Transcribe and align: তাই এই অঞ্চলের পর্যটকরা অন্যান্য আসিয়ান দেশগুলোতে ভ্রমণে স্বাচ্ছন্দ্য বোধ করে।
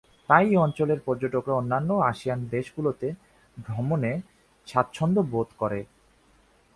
তাই 0.29 0.45
এই 0.47 0.57
অঞ্চলের 0.57 0.99
পর্যটকরা 1.05 1.53
অন্যান্য 1.53 1.89
আসিয়ান 2.11 2.39
দেশগুলোতে 2.51 3.07
ভ্রমণে 3.57 4.13
স্বাচ্ছন্দ্য 4.67 5.21
বোধ 5.31 5.49
করে। 5.57 5.79